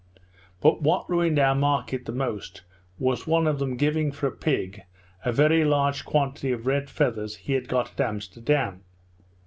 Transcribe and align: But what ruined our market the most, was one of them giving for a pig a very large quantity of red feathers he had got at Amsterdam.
But 0.61 0.81
what 0.81 1.07
ruined 1.07 1.37
our 1.37 1.53
market 1.53 2.05
the 2.05 2.11
most, 2.11 2.63
was 2.97 3.27
one 3.27 3.45
of 3.45 3.59
them 3.59 3.77
giving 3.77 4.11
for 4.11 4.25
a 4.25 4.31
pig 4.31 4.81
a 5.23 5.31
very 5.31 5.63
large 5.63 6.05
quantity 6.05 6.51
of 6.51 6.65
red 6.65 6.89
feathers 6.89 7.35
he 7.35 7.53
had 7.53 7.67
got 7.67 7.91
at 7.91 8.01
Amsterdam. 8.01 8.81